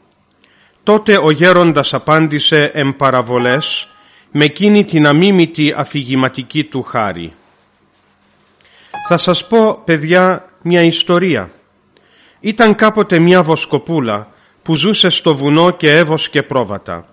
Τότε 0.82 1.18
ο 1.18 1.30
γέροντας 1.30 1.94
απάντησε 1.94 2.70
εμπαραβολές 2.74 3.88
με 4.30 4.44
εκείνη 4.44 4.84
την 4.84 5.06
αμίμητη 5.06 5.74
αφηγηματική 5.76 6.64
του 6.64 6.82
χάρη. 6.82 7.32
Θα 9.08 9.16
σας 9.16 9.46
πω, 9.46 9.82
παιδιά, 9.84 10.48
μια 10.62 10.82
ιστορία. 10.82 11.50
Ήταν 12.44 12.74
κάποτε 12.74 13.18
μια 13.18 13.42
βοσκοπούλα 13.42 14.28
που 14.62 14.76
ζούσε 14.76 15.08
στο 15.08 15.34
βουνό 15.34 15.70
και 15.70 15.96
έβοσκε 15.96 16.42
πρόβατα. 16.42 17.06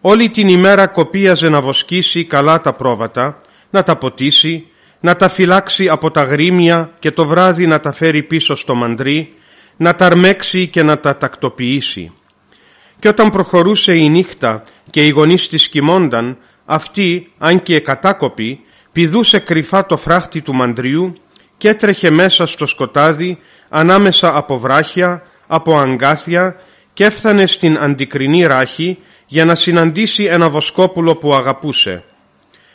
Όλη 0.00 0.30
την 0.30 0.48
ημέρα 0.48 0.86
κοπίαζε 0.86 1.48
να 1.48 1.60
βοσκήσει 1.60 2.24
καλά 2.24 2.60
τα 2.60 2.72
πρόβατα, 2.72 3.36
να 3.70 3.82
τα 3.82 3.96
ποτίσει, 3.96 4.66
να 5.00 5.16
τα 5.16 5.28
φυλάξει 5.28 5.88
από 5.88 6.10
τα 6.10 6.22
γρήμια 6.22 6.90
και 6.98 7.10
το 7.10 7.26
βράδυ 7.26 7.66
να 7.66 7.80
τα 7.80 7.92
φέρει 7.92 8.22
πίσω 8.22 8.54
στο 8.54 8.74
μαντρί, 8.74 9.34
να 9.76 9.94
τα 9.94 10.06
αρμέξει 10.06 10.66
και 10.66 10.82
να 10.82 10.98
τα 10.98 11.16
τακτοποιήσει. 11.16 12.12
Και 12.98 13.08
όταν 13.08 13.30
προχωρούσε 13.30 13.94
η 13.94 14.08
νύχτα 14.08 14.62
και 14.90 15.06
οι 15.06 15.08
γονείς 15.08 15.48
της 15.48 15.68
κοιμόνταν, 15.68 16.36
αυτή, 16.64 17.32
αν 17.38 17.62
και 17.62 17.80
κατάκοπη, 17.80 18.60
πηδούσε 18.92 19.38
κρυφά 19.38 19.86
το 19.86 19.96
φράχτη 19.96 20.40
του 20.40 20.54
μαντριού 20.54 21.14
και 21.60 21.68
έτρεχε 21.68 22.10
μέσα 22.10 22.46
στο 22.46 22.66
σκοτάδι 22.66 23.38
ανάμεσα 23.68 24.36
από 24.36 24.58
βράχια, 24.58 25.22
από 25.46 25.78
αγκάθια 25.78 26.60
και 26.92 27.04
έφτανε 27.04 27.46
στην 27.46 27.78
αντικρινή 27.78 28.42
ράχη 28.42 28.98
για 29.26 29.44
να 29.44 29.54
συναντήσει 29.54 30.24
ένα 30.24 30.48
βοσκόπουλο 30.48 31.16
που 31.16 31.34
αγαπούσε. 31.34 32.04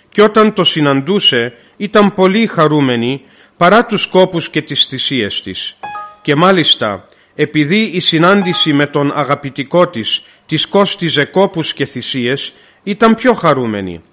Και 0.10 0.22
όταν 0.22 0.54
το 0.54 0.64
συναντούσε 0.64 1.54
ήταν 1.78 2.14
πολύ 2.14 2.48
χαρούμενη 2.48 3.22
παρά 3.58 3.86
τους 3.86 4.08
κόπους 4.08 4.50
και 4.50 4.62
τις 4.62 4.86
θυσίες 4.86 5.42
της. 5.42 5.78
Και 6.22 6.36
μάλιστα 6.36 7.08
επειδή 7.36 7.80
η 7.82 8.00
συνάντηση 8.00 8.74
με 8.74 8.86
τον 8.88 9.12
αγαπητικό 9.16 9.88
της 9.88 10.24
της 10.46 10.68
κόστιζε 10.68 11.26
κόπους 11.26 11.74
και 11.74 11.86
θυσίες 11.86 12.54
ήταν 12.84 13.16
πιο 13.16 13.34
χαρούμενη. 13.34 14.04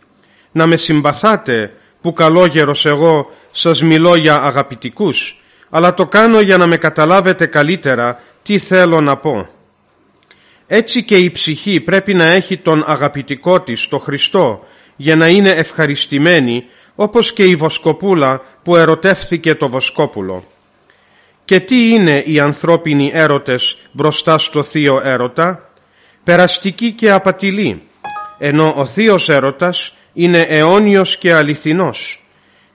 Να 0.53 0.67
με 0.67 0.77
συμπαθάτε 0.77 1.73
που 2.03 2.13
καλόγερος 2.13 2.87
εγώ 2.87 3.31
σας 3.51 3.83
μιλώ 3.83 4.17
για 4.17 4.43
αγαπητικούς, 4.43 5.41
αλλά 5.71 5.95
το 5.95 6.07
κάνω 6.07 6.41
για 6.41 6.57
να 6.57 6.67
με 6.67 6.77
καταλάβετε 6.77 7.47
καλύτερα 7.47 8.21
τι 8.43 8.59
θέλω 8.59 9.01
να 9.01 9.17
πω. 9.17 9.49
Έτσι 10.67 11.03
και 11.03 11.17
η 11.17 11.31
ψυχή 11.31 11.81
πρέπει 11.81 12.15
να 12.15 12.25
έχει 12.25 12.57
τον 12.57 12.85
αγαπητικό 12.87 13.61
της, 13.61 13.89
το 13.89 13.99
Χριστό, 13.99 14.65
για 14.97 15.17
να 15.17 15.29
είναι 15.29 15.51
ευχαριστημένη, 15.51 16.65
όπως 16.95 17.33
και 17.33 17.45
η 17.45 17.55
βοσκοπούλα 17.55 18.43
που 18.63 18.77
ερωτεύθηκε 18.77 19.55
το 19.55 19.69
βοσκόπουλο. 19.69 20.45
Και 21.45 21.61
τι 21.61 21.89
είναι 21.89 22.23
οι 22.27 22.41
ανθρώπινοι 22.41 23.11
έρωτες 23.15 23.79
μπροστά 23.93 24.39
στο 24.39 24.63
θείο 24.63 25.01
έρωτα, 25.05 25.73
περαστική 26.25 26.93
και 26.93 27.11
απατηλή, 27.11 27.83
ενώ 28.39 28.75
ο 28.77 28.87
θείος 28.87 29.29
έρωτας 29.29 29.95
είναι 30.13 30.41
αιώνιος 30.41 31.17
και 31.17 31.35
αληθινός. 31.35 32.25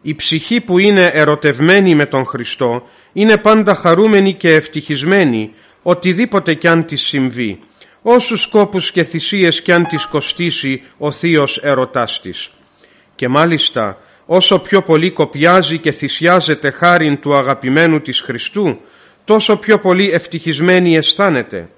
Η 0.01 0.15
ψυχή 0.15 0.61
που 0.61 0.77
είναι 0.77 1.05
ερωτευμένη 1.05 1.95
με 1.95 2.05
τον 2.05 2.25
Χριστό 2.25 2.83
είναι 3.13 3.37
πάντα 3.37 3.75
χαρούμενη 3.75 4.33
και 4.33 4.53
ευτυχισμένη 4.53 5.53
οτιδήποτε 5.81 6.53
κι 6.53 6.67
αν 6.67 6.85
της 6.85 7.01
συμβεί, 7.01 7.59
όσους 8.01 8.41
σκόπους 8.41 8.91
και 8.91 9.03
θυσίες 9.03 9.61
κι 9.61 9.71
αν 9.71 9.87
της 9.87 10.05
κοστίσει 10.05 10.81
ο 10.97 11.11
θείος 11.11 11.57
ερωτάς 11.57 12.21
της. 12.21 12.51
Και 13.15 13.27
μάλιστα 13.27 13.97
όσο 14.25 14.59
πιο 14.59 14.81
πολύ 14.81 15.11
κοπιάζει 15.11 15.77
και 15.77 15.91
θυσιάζεται 15.91 16.71
χάριν 16.71 17.19
του 17.19 17.35
αγαπημένου 17.35 18.01
της 18.01 18.21
Χριστού, 18.21 18.79
τόσο 19.25 19.57
πιο 19.57 19.79
πολύ 19.79 20.11
ευτυχισμένη 20.11 20.95
αισθάνεται. 20.95 21.69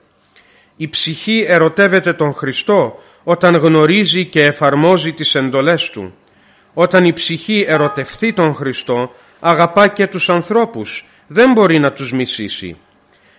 Η 0.78 0.88
ψυχή 0.88 1.46
ερωτεύεται 1.48 2.14
τον 2.14 2.34
Χριστό 2.34 3.00
όταν 3.30 3.56
γνωρίζει 3.56 4.26
και 4.26 4.44
εφαρμόζει 4.44 5.14
τις 5.14 5.36
εντολές 5.36 5.90
Του. 5.90 6.14
Όταν 6.74 7.06
η 7.06 7.14
ψυχή 7.14 7.66
ερωτευθεί 7.68 8.34
τον 8.34 8.56
Χριστό, 8.56 9.12
αγαπά 9.40 9.88
και 9.88 10.08
τους 10.08 10.30
ανθρώπους, 10.30 11.06
δεν 11.28 11.52
μπορεί 11.52 11.80
να 11.80 11.92
τους 11.94 12.12
μισήσει. 12.12 12.78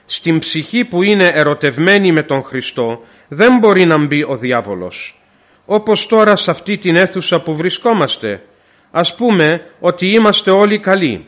Στην 0.07 0.38
ψυχή 0.38 0.85
που 0.85 1.03
είναι 1.03 1.26
ερωτευμένη 1.26 2.12
με 2.12 2.22
τον 2.22 2.42
Χριστό, 2.42 3.03
δεν 3.29 3.59
μπορεί 3.59 3.85
να 3.85 3.98
μπει 3.98 4.22
ο 4.22 4.37
διάβολος. 4.37 5.20
Όπως 5.64 6.07
τώρα 6.07 6.37
σε 6.37 6.50
αυτή 6.50 6.79
την 6.79 6.96
αίθουσα 6.96 7.40
που 7.40 7.57
βρισκόμαστε, 7.57 8.42
ας 8.90 9.14
πούμε 9.14 9.66
ότι 9.81 10.07
είμαστε 10.07 10.50
όλοι 10.50 10.79
καλοί. 10.79 11.26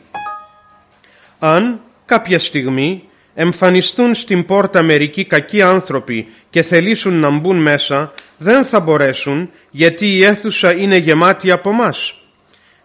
Αν 1.39 1.81
κάποια 2.05 2.39
στιγμή 2.39 3.03
εμφανιστούν 3.33 4.15
στην 4.15 4.45
πόρτα 4.45 4.81
μερικοί 4.81 5.23
κακοί 5.23 5.61
άνθρωποι 5.61 6.27
και 6.49 6.61
θελήσουν 6.61 7.19
να 7.19 7.29
μπουν 7.29 7.61
μέσα, 7.61 8.13
δεν 8.37 8.65
θα 8.65 8.79
μπορέσουν 8.79 9.49
γιατί 9.71 10.15
η 10.15 10.23
αίθουσα 10.23 10.75
είναι 10.75 10.97
γεμάτη 10.97 11.51
από 11.51 11.71
μας. 11.71 12.15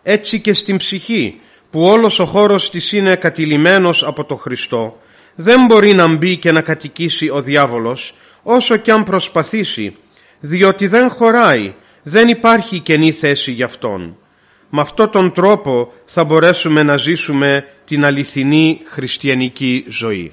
Έτσι 0.03 0.41
και 0.41 0.53
στην 0.53 0.77
ψυχή 0.77 1.41
που 1.71 1.83
όλος 1.83 2.19
ο 2.19 2.25
χώρος 2.25 2.71
της 2.71 2.93
είναι 2.93 3.15
κατηλημένος 3.15 4.05
από 4.05 4.25
το 4.25 4.37
Χριστό, 4.37 5.01
δεν 5.35 5.67
μπορεί 5.67 5.93
να 5.95 6.17
μπει 6.17 6.37
και 6.37 6.53
να 6.53 6.61
κατοικήσει 6.61 7.29
ο 7.29 7.43
διάβολος 7.43 8.15
όσο 8.43 8.77
κι 8.77 8.91
αν 8.91 9.03
προσπαθήσει, 9.03 9.97
διότι 10.41 10.87
δεν 10.87 11.09
χωράει, 11.11 11.75
δεν 12.03 12.29
υπάρχει 12.29 12.79
καινή 12.79 13.13
θέση 13.13 13.53
για 13.53 13.65
αυτόν. 13.65 14.17
Με 14.71 14.81
αυτόν 14.81 15.11
τον 15.11 15.33
τρόπο 15.33 15.93
θα 16.05 16.25
μπορέσουμε 16.25 16.83
να 16.83 16.97
ζήσουμε 16.97 17.65
την 17.85 18.05
αληθινή 18.05 18.81
χριστιανική 18.85 19.85
ζωή. 19.89 20.33